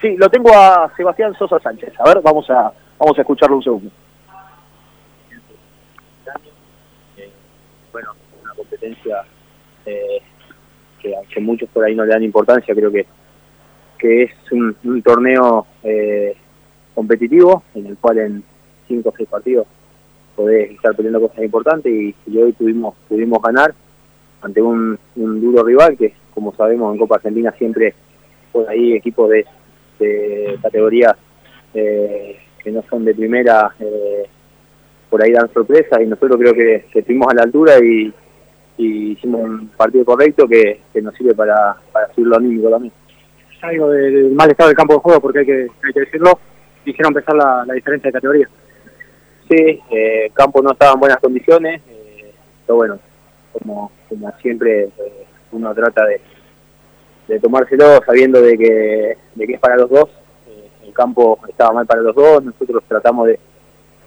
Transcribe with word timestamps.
Sí, 0.00 0.16
lo 0.16 0.28
tengo 0.28 0.50
a 0.54 0.92
Sebastián 0.96 1.34
Sosa 1.34 1.58
Sánchez. 1.58 1.92
A 1.98 2.04
ver, 2.04 2.22
vamos 2.22 2.48
a, 2.50 2.72
vamos 2.98 3.18
a 3.18 3.20
escucharlo 3.20 3.56
un 3.56 3.62
segundo. 3.62 3.90
bueno, 7.92 8.12
una 8.42 8.54
competencia 8.54 9.24
eh, 9.86 10.22
que 11.00 11.16
aunque 11.16 11.40
muchos 11.40 11.68
por 11.70 11.84
ahí 11.84 11.94
no 11.96 12.04
le 12.04 12.12
dan 12.12 12.22
importancia, 12.22 12.74
creo 12.74 12.92
que, 12.92 13.06
que 13.98 14.22
es 14.24 14.32
un, 14.52 15.02
torneo 15.02 15.66
eh, 15.82 16.36
competitivo 16.94 17.64
en 17.74 17.86
el 17.86 17.96
cual 17.96 18.18
en 18.18 18.44
cinco 18.86 19.08
o 19.08 19.14
seis 19.16 19.28
partidos 19.28 19.66
podés 20.36 20.70
estar 20.70 20.94
peleando 20.94 21.20
cosas 21.20 21.42
importantes 21.42 21.92
y, 21.92 22.38
hoy 22.38 22.52
tuvimos, 22.52 22.94
pudimos 23.08 23.42
ganar 23.42 23.74
ante 24.42 24.62
un, 24.62 24.98
duro 25.16 25.64
rival 25.64 25.96
que 25.96 26.14
como 26.32 26.54
sabemos 26.54 26.92
en 26.92 27.00
Copa 27.00 27.16
Argentina 27.16 27.50
siempre 27.58 27.94
por 28.52 28.68
ahí 28.68 28.92
equipos 28.92 29.28
de, 29.30 29.44
de 29.98 30.58
categorías 30.62 31.16
eh, 31.74 32.38
que 32.62 32.70
no 32.70 32.82
son 32.88 33.04
de 33.04 33.14
primera 33.14 33.74
eh, 33.80 34.26
por 35.08 35.22
ahí 35.22 35.32
dan 35.32 35.52
sorpresas 35.52 36.00
y 36.00 36.06
nosotros 36.06 36.38
creo 36.38 36.54
que, 36.54 36.86
estuvimos 36.94 37.28
a 37.30 37.34
la 37.34 37.42
altura 37.42 37.78
y, 37.78 38.12
hicimos 38.76 39.40
un 39.42 39.68
partido 39.76 40.04
correcto 40.04 40.46
que, 40.46 40.80
nos 41.02 41.14
sirve 41.14 41.34
para, 41.34 41.76
para 41.92 42.12
subir 42.14 42.28
lo 42.28 42.36
anímico 42.36 42.70
también. 42.70 42.92
Algo 43.60 43.90
del 43.90 44.30
mal 44.32 44.50
estado 44.50 44.68
del 44.68 44.76
campo 44.76 44.94
de 44.94 45.00
juego, 45.00 45.20
porque 45.20 45.40
hay 45.40 45.46
que, 45.46 45.66
hay 45.82 45.92
que 45.92 46.00
decirlo, 46.00 46.38
quisieron 46.84 47.10
empezar 47.10 47.34
la, 47.34 47.74
diferencia 47.74 48.08
de 48.08 48.12
categoría. 48.12 48.48
Sí, 49.48 49.80
eh, 49.90 50.26
el 50.26 50.32
campo 50.32 50.62
no 50.62 50.72
estaba 50.72 50.92
en 50.92 51.00
buenas 51.00 51.18
condiciones, 51.18 51.80
eh, 51.88 52.32
pero 52.66 52.76
bueno, 52.76 52.98
como, 53.52 53.90
como 54.08 54.32
siempre 54.40 54.84
eh, 54.84 55.26
uno 55.52 55.74
trata 55.74 56.04
de, 56.04 56.20
de 57.28 57.38
tomárselo 57.38 58.02
sabiendo 58.04 58.40
de 58.40 58.56
que, 58.56 59.16
de 59.34 59.46
que 59.46 59.54
es 59.54 59.60
para 59.60 59.76
los 59.76 59.90
dos. 59.90 60.08
el 60.84 60.92
campo 60.92 61.38
estaba 61.48 61.72
mal 61.74 61.86
para 61.86 62.00
los 62.00 62.14
dos, 62.14 62.42
nosotros 62.42 62.82
tratamos 62.88 63.28
de, 63.28 63.38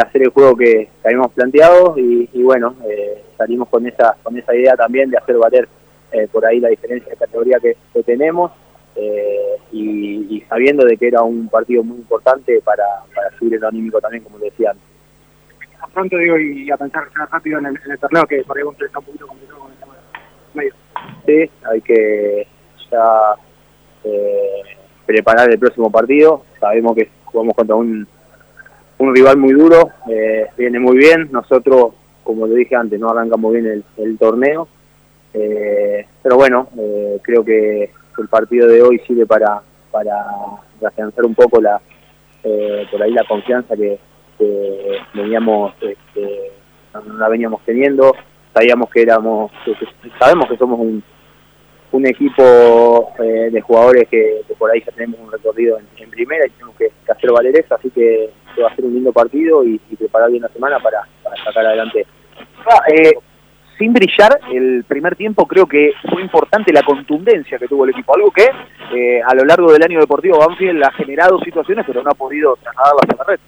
hacer 0.00 0.22
el 0.22 0.30
juego 0.30 0.56
que, 0.56 0.88
habíamos 1.04 1.32
planteado 1.32 1.94
y, 1.98 2.42
bueno, 2.42 2.74
eh, 2.88 3.22
salimos 3.36 3.68
con 3.68 3.86
esa, 3.86 4.16
con 4.22 4.36
esa 4.38 4.54
idea 4.54 4.74
también 4.74 5.10
de 5.10 5.18
hacer 5.18 5.36
valer 5.36 5.68
eh, 6.12 6.26
por 6.32 6.44
ahí 6.46 6.60
la 6.60 6.70
diferencia 6.70 7.10
de 7.10 7.16
categoría 7.18 7.58
que, 7.60 7.76
tenemos 8.02 8.50
eh, 8.96 9.58
y, 9.70 10.42
sabiendo 10.48 10.84
de 10.84 10.96
que 10.96 11.08
era 11.08 11.22
un 11.22 11.48
partido 11.48 11.82
muy 11.82 11.98
importante 11.98 12.60
para, 12.62 12.84
para 13.14 13.30
subir 13.38 13.54
el 13.54 13.64
anímico 13.64 14.00
también, 14.00 14.22
como 14.22 14.38
decía 14.38 14.70
antes. 14.70 14.84
Pronto 15.92 16.16
digo 16.16 16.38
y 16.38 16.70
a 16.70 16.76
pensar 16.76 17.04
rápido 17.30 17.58
en 17.58 17.66
el, 17.66 17.98
torneo 17.98 18.26
que 18.26 18.42
por 18.44 18.56
ahí 18.56 18.62
un 18.62 18.74
poquito 18.74 19.26
complicado 19.26 19.60
con 19.60 19.70
el 19.70 19.78
tema 19.78 19.94
medio. 20.54 20.74
Sí, 21.26 21.50
hay 21.70 21.80
que 21.82 22.46
ya 22.92 23.34
preparar 25.06 25.50
el 25.50 25.58
próximo 25.58 25.90
partido. 25.90 26.44
Sabemos 26.60 26.94
que 26.94 27.08
jugamos 27.24 27.54
contra 27.54 27.74
un 27.74 28.06
un 29.02 29.14
rival 29.14 29.36
muy 29.36 29.52
duro, 29.52 29.90
eh, 30.08 30.46
viene 30.56 30.78
muy 30.78 30.96
bien, 30.96 31.28
nosotros, 31.32 31.92
como 32.22 32.46
le 32.46 32.54
dije 32.54 32.76
antes, 32.76 33.00
no 33.00 33.10
arrancamos 33.10 33.52
bien 33.52 33.84
el, 33.96 34.18
torneo, 34.18 34.68
eh, 35.34 36.06
pero 36.22 36.36
bueno, 36.36 36.68
eh, 36.78 37.18
creo 37.20 37.44
que 37.44 37.90
el 38.16 38.28
partido 38.28 38.68
de 38.68 38.80
hoy 38.80 39.00
sirve 39.00 39.26
para, 39.26 39.60
para 39.90 40.24
afianzar 40.86 41.24
un 41.24 41.34
poco 41.34 41.60
la 41.60 41.80
por 42.90 43.02
ahí 43.02 43.12
la 43.12 43.24
confianza 43.24 43.76
que, 43.76 43.98
veníamos 45.14 45.74
este, 45.80 46.52
la 46.92 47.28
veníamos 47.28 47.60
teniendo, 47.64 48.14
sabíamos 48.52 48.90
que 48.90 49.02
éramos, 49.02 49.50
sabemos 50.18 50.48
que 50.48 50.56
somos 50.56 50.78
un, 50.78 51.02
un 51.92 52.06
equipo 52.06 53.12
de 53.18 53.60
jugadores 53.60 54.08
que, 54.08 54.42
por 54.58 54.70
ahí 54.70 54.82
ya 54.84 54.92
tenemos 54.92 55.20
un 55.20 55.30
recorrido 55.30 55.78
en, 55.78 56.10
primera 56.10 56.46
y 56.46 56.50
tenemos 56.50 56.76
que, 56.76 56.90
que 57.06 57.12
hacer 57.12 57.30
valer 57.30 57.58
eso, 57.58 57.74
así 57.74 57.90
que 57.90 58.30
va 58.60 58.68
a 58.68 58.76
ser 58.76 58.84
un 58.84 58.94
lindo 58.94 59.12
partido 59.12 59.64
y, 59.64 59.78
preparar 59.96 60.30
bien 60.30 60.42
la 60.42 60.48
semana 60.48 60.78
para, 60.80 61.02
sacar 61.44 61.66
adelante. 61.66 62.06
Ah, 62.66 62.82
eh, 62.92 63.12
sin 63.78 63.92
brillar, 63.92 64.40
el 64.52 64.84
primer 64.84 65.16
tiempo 65.16 65.46
creo 65.46 65.66
que 65.66 65.92
fue 66.10 66.22
importante 66.22 66.72
la 66.72 66.82
contundencia 66.82 67.58
que 67.58 67.68
tuvo 67.68 67.84
el 67.84 67.90
equipo, 67.90 68.14
algo 68.14 68.30
que 68.30 68.48
eh, 68.94 69.22
a 69.22 69.34
lo 69.34 69.44
largo 69.44 69.72
del 69.72 69.82
año 69.82 70.00
deportivo 70.00 70.38
Banfield 70.38 70.82
ha 70.84 70.92
generado 70.92 71.38
situaciones 71.40 71.84
pero 71.86 72.02
no 72.02 72.10
ha 72.10 72.14
podido 72.14 72.56
trasladarlas 72.56 73.10
a 73.10 73.16
la 73.16 73.24
red. 73.24 73.40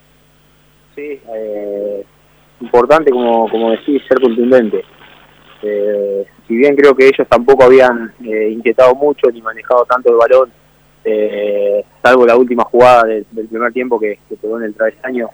Sí, 0.95 1.21
eh, 1.35 2.05
importante 2.61 3.11
como, 3.11 3.49
como 3.49 3.73
decís, 3.73 4.03
ser 4.09 4.21
contundente. 4.21 4.85
Si 6.47 6.57
bien 6.57 6.77
creo 6.77 6.95
que 6.95 7.07
ellos 7.07 7.27
tampoco 7.29 7.65
habían 7.65 8.13
inquietado 8.21 8.95
mucho 8.95 9.31
ni 9.31 9.41
manejado 9.41 9.85
tanto 9.87 10.11
el 10.11 10.17
balón 10.17 10.53
eh, 11.05 11.85
salvo 12.03 12.27
la 12.27 12.37
última 12.37 12.65
jugada 12.65 13.05
del, 13.05 13.27
primer 13.49 13.73
tiempo 13.73 14.01
que, 14.01 14.19
que, 14.29 14.47
en 14.47 14.63
el 14.63 14.75
travesaño. 14.75 15.29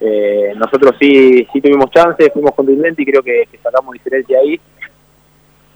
Eh, 0.00 0.52
nosotros 0.56 0.96
sí, 1.00 1.46
sí 1.52 1.60
tuvimos 1.60 1.90
chances, 1.90 2.32
fuimos 2.32 2.52
contundentes 2.54 2.98
y 2.98 3.10
creo 3.10 3.22
que, 3.22 3.48
sacamos 3.62 3.92
diferencia 3.92 4.38
ahí. 4.38 4.60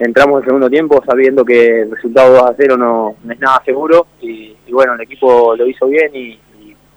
Entramos 0.00 0.34
en 0.34 0.38
el 0.38 0.44
segundo 0.44 0.70
tiempo 0.70 1.02
sabiendo 1.06 1.44
que 1.44 1.82
el 1.82 1.90
resultado 1.90 2.34
2 2.34 2.42
a 2.42 2.54
0 2.56 2.76
no, 2.76 3.16
es 3.30 3.40
nada 3.40 3.62
seguro 3.64 4.06
y, 4.20 4.56
bueno, 4.70 4.94
el 4.94 5.00
equipo 5.00 5.56
lo 5.56 5.66
hizo 5.66 5.86
bien 5.86 6.14
y, 6.14 6.38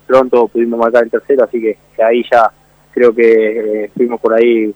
pronto 0.05 0.49
pudimos 0.49 0.77
marcar 0.77 1.03
el 1.03 1.09
tercero, 1.09 1.45
así 1.45 1.61
que, 1.61 1.77
ahí 2.03 2.21
ya 2.29 2.51
creo 2.91 3.15
que 3.15 3.83
eh, 3.85 3.91
fuimos 3.95 4.19
por 4.19 4.33
ahí 4.33 4.73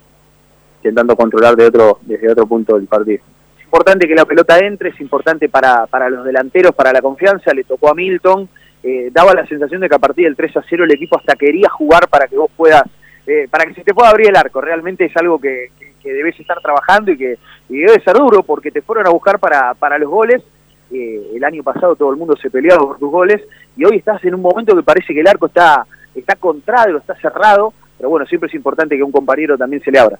intentando 0.86 1.16
controlar 1.16 1.56
de 1.56 1.66
otro, 1.66 1.98
desde 2.02 2.30
otro 2.30 2.46
punto 2.46 2.76
del 2.76 2.86
partido. 2.86 3.24
Importante 3.64 4.06
que 4.06 4.14
la 4.14 4.24
pelota 4.24 4.58
entre, 4.58 4.90
es 4.90 5.00
importante 5.00 5.48
para, 5.48 5.86
para 5.86 6.08
los 6.08 6.24
delanteros, 6.24 6.74
para 6.74 6.92
la 6.92 7.02
confianza, 7.02 7.52
le 7.52 7.64
tocó 7.64 7.90
a 7.90 7.94
Milton, 7.94 8.48
eh, 8.82 9.10
daba 9.12 9.34
la 9.34 9.46
sensación 9.46 9.80
de 9.80 9.88
que 9.88 9.96
a 9.96 9.98
partir 9.98 10.26
del 10.26 10.36
3 10.36 10.58
a 10.58 10.64
0 10.68 10.84
el 10.84 10.92
equipo 10.92 11.18
hasta 11.18 11.34
quería 11.34 11.68
jugar 11.68 12.08
para 12.08 12.28
que 12.28 12.36
vos 12.36 12.50
puedas, 12.56 12.84
eh, 13.26 13.48
para 13.50 13.66
que 13.66 13.74
se 13.74 13.82
te 13.82 13.92
pueda 13.92 14.10
abrir 14.10 14.28
el 14.28 14.36
arco, 14.36 14.60
realmente 14.60 15.06
es 15.06 15.16
algo 15.16 15.40
que, 15.40 15.70
que, 16.00 16.12
debes 16.12 16.38
estar 16.38 16.60
trabajando 16.60 17.10
y 17.10 17.18
que 17.18 17.36
debe 17.68 18.00
ser 18.00 18.14
duro 18.14 18.44
porque 18.44 18.70
te 18.70 18.82
fueron 18.82 19.08
a 19.08 19.10
buscar 19.10 19.40
para, 19.40 19.74
para 19.74 19.98
los 19.98 20.08
goles, 20.08 20.44
eh, 20.92 21.32
el 21.34 21.42
año 21.42 21.64
pasado 21.64 21.96
todo 21.96 22.10
el 22.10 22.16
mundo 22.16 22.36
se 22.36 22.48
peleaba 22.48 22.86
por 22.86 22.98
tus 22.98 23.10
goles 23.10 23.42
y 23.76 23.84
hoy 23.84 23.96
estás 23.96 24.22
en 24.24 24.36
un 24.36 24.42
momento 24.42 24.76
que 24.76 24.84
parece 24.84 25.12
que 25.12 25.20
el 25.20 25.26
arco 25.26 25.46
está, 25.46 25.84
está 26.14 26.36
contrado, 26.36 26.98
está 26.98 27.16
cerrado, 27.16 27.74
pero 27.98 28.10
bueno, 28.10 28.24
siempre 28.26 28.46
es 28.46 28.54
importante 28.54 28.96
que 28.96 29.02
un 29.02 29.10
compañero 29.10 29.58
también 29.58 29.82
se 29.82 29.90
le 29.90 29.98
abra. 29.98 30.18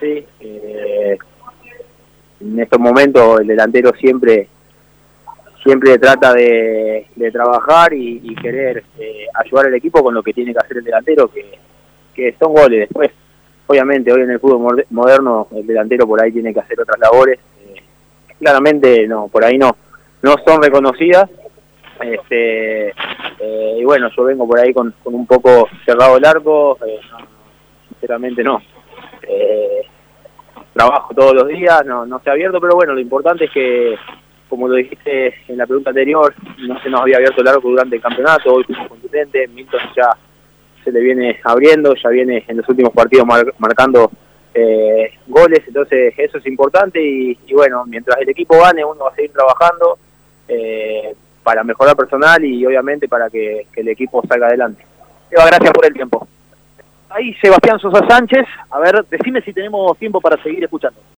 Sí, 0.00 0.26
eh, 0.40 1.18
en 2.40 2.60
estos 2.60 2.78
momentos 2.78 3.40
el 3.40 3.46
delantero 3.46 3.92
siempre 3.94 4.48
siempre 5.64 5.98
trata 5.98 6.34
de, 6.34 7.06
trabajar 7.32 7.94
y, 7.94 8.34
querer 8.36 8.84
eh, 8.98 9.26
ayudar 9.34 9.66
al 9.66 9.74
equipo 9.74 10.02
con 10.02 10.12
lo 10.12 10.22
que 10.22 10.34
tiene 10.34 10.52
que 10.52 10.58
hacer 10.58 10.76
el 10.76 10.84
delantero, 10.84 11.28
que, 11.28 11.58
que 12.14 12.36
son 12.38 12.52
goles. 12.52 12.80
Después, 12.80 13.10
obviamente, 13.66 14.12
hoy 14.12 14.20
en 14.20 14.30
el 14.30 14.40
fútbol 14.40 14.84
moderno 14.90 15.48
el 15.52 15.66
delantero 15.66 16.06
por 16.06 16.22
ahí 16.22 16.30
tiene 16.30 16.52
que 16.52 16.60
hacer 16.60 16.78
otras 16.78 16.98
labores. 16.98 17.38
Eh, 17.66 17.82
claramente, 18.38 19.08
no, 19.08 19.28
por 19.28 19.42
ahí 19.42 19.56
no, 19.56 19.74
no 20.20 20.36
son 20.46 20.62
reconocidas. 20.62 21.30
Este, 22.02 22.88
eh, 22.88 23.76
y 23.78 23.84
bueno, 23.84 24.10
yo 24.14 24.24
vengo 24.24 24.46
por 24.46 24.58
ahí 24.58 24.74
con, 24.74 24.94
con 25.02 25.14
un 25.14 25.26
poco 25.26 25.66
cerrado 25.86 26.18
el 26.18 26.26
arco, 26.26 26.76
sinceramente 27.88 28.44
no 28.44 28.60
trabajo 30.74 31.14
todos 31.14 31.34
los 31.34 31.48
días, 31.48 31.86
no, 31.86 32.04
no 32.04 32.20
se 32.20 32.28
ha 32.28 32.32
abierto, 32.32 32.60
pero 32.60 32.74
bueno, 32.74 32.92
lo 32.92 33.00
importante 33.00 33.44
es 33.44 33.50
que, 33.50 33.96
como 34.48 34.68
lo 34.68 34.74
dijiste 34.74 35.34
en 35.48 35.56
la 35.56 35.66
pregunta 35.66 35.90
anterior, 35.90 36.34
no 36.58 36.80
se 36.82 36.90
nos 36.90 37.00
había 37.00 37.16
abierto 37.16 37.40
el 37.40 37.48
arco 37.48 37.70
durante 37.70 37.96
el 37.96 38.02
campeonato, 38.02 38.52
hoy 38.52 38.64
fuimos 38.64 38.88
contundentes, 38.88 39.50
Milton 39.50 39.80
ya 39.96 40.10
se 40.82 40.92
le 40.92 41.00
viene 41.00 41.40
abriendo, 41.44 41.94
ya 41.94 42.10
viene 42.10 42.44
en 42.46 42.58
los 42.58 42.68
últimos 42.68 42.92
partidos 42.92 43.26
marcando 43.58 44.10
eh, 44.52 45.12
goles, 45.26 45.62
entonces 45.66 46.12
eso 46.18 46.38
es 46.38 46.46
importante 46.46 47.00
y, 47.00 47.36
bueno, 47.54 47.84
mientras 47.86 48.20
el 48.20 48.28
equipo 48.28 48.58
gane 48.58 48.84
uno 48.84 49.04
va 49.04 49.10
a 49.10 49.14
seguir 49.14 49.32
trabajando 49.32 49.98
eh, 50.48 51.14
para 51.42 51.64
mejorar 51.64 51.96
personal 51.96 52.44
y 52.44 52.66
obviamente 52.66 53.08
para 53.08 53.30
que, 53.30 53.66
que 53.72 53.80
el 53.80 53.88
equipo 53.88 54.22
salga 54.28 54.48
adelante. 54.48 54.84
Eva, 55.30 55.46
gracias 55.46 55.72
por 55.72 55.86
el 55.86 55.94
tiempo 55.94 56.28
ahí 57.14 57.34
Sebastián 57.34 57.78
Sosa 57.78 58.06
Sánchez. 58.08 58.46
A 58.70 58.78
ver, 58.80 59.04
decime 59.08 59.40
si 59.42 59.52
tenemos 59.52 59.96
tiempo 59.98 60.20
para 60.20 60.42
seguir 60.42 60.64
escuchando. 60.64 61.00